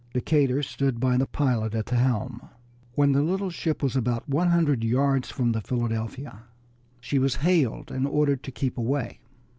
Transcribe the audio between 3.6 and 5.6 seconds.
was about one hundred yards from